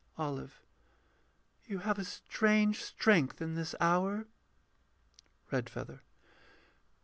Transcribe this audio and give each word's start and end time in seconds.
OLIVE. 0.17 0.59
You 1.67 1.77
have 1.77 1.99
a 1.99 2.03
strange 2.03 2.81
strength 2.81 3.39
in 3.39 3.53
this 3.53 3.75
hour. 3.79 4.25
REDFEATHER. 5.51 6.01